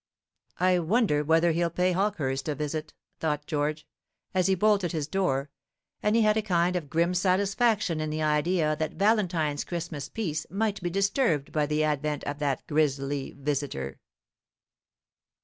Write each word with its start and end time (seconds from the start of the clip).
"I 0.59 0.79
wonder 0.79 1.23
whether 1.23 1.51
he'll 1.51 1.69
pay 1.69 1.91
Hawkehurst 1.91 2.49
a 2.49 2.55
visit," 2.55 2.95
thought 3.19 3.45
George, 3.45 3.85
as 4.33 4.47
he 4.47 4.55
bolted 4.55 4.93
his 4.93 5.07
door; 5.07 5.51
and 6.01 6.15
he 6.15 6.23
had 6.23 6.35
a 6.37 6.41
kind 6.41 6.75
of 6.75 6.89
grim 6.89 7.13
satisfaction 7.13 8.01
in 8.01 8.09
the 8.09 8.23
idea 8.23 8.75
that 8.77 8.93
Valentine's 8.95 9.63
Christmas 9.63 10.09
peace 10.09 10.47
might 10.49 10.81
be 10.81 10.89
disturbed 10.89 11.51
by 11.51 11.67
the 11.67 11.83
advent 11.83 12.23
of 12.23 12.39
that 12.39 12.65
grisly 12.65 13.35
visitor. 13.37 13.99